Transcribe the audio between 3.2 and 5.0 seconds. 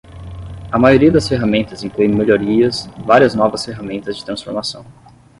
novas ferramentas de transformação.